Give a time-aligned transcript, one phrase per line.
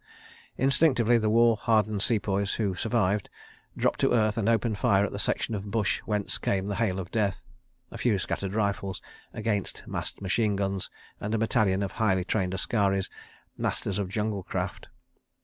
[0.57, 3.29] Instinctively the war hardened Sepoys who survived
[3.77, 6.99] dropped to earth and opened fire at the section of bush whence came the hail
[6.99, 8.99] of death—a few scattered rifles
[9.31, 13.11] against massed machine guns and a battalion of highly trained askaris,
[13.59, 14.87] masters of jungle craft.